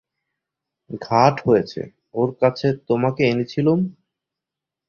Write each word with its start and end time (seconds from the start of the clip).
ঘাট 1.01 1.35
হয়েছে 1.45 1.81
ওর 2.15 2.29
কাছে 2.41 2.67
তোমাকে 2.87 3.21
এনেছিলুম। 3.25 3.79